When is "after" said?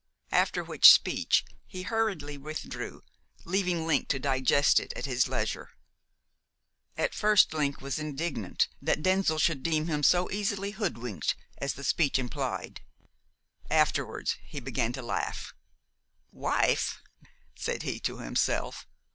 0.31-0.63